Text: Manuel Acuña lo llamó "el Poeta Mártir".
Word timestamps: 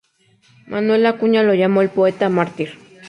Manuel 0.65 1.05
Acuña 1.05 1.43
lo 1.43 1.53
llamó 1.53 1.83
"el 1.83 1.89
Poeta 1.91 2.27
Mártir". 2.27 2.71